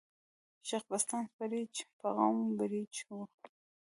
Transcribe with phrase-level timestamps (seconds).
[0.67, 3.19] شېخ بستان برېڅ په قوم بړېڅ ؤ.